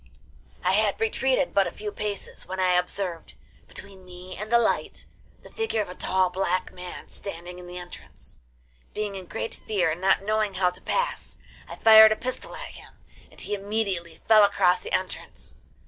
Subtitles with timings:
[0.63, 3.35] I had retreated but a few paces when I observed,
[3.67, 5.05] between me and the light,
[5.43, 8.39] the figure of a tall black man standing in the entrance.
[8.95, 11.37] Being in great fear and not knowing how to pass,
[11.67, 12.93] I fired a pistol at him,
[13.29, 15.53] and he immediately fell across the entrance.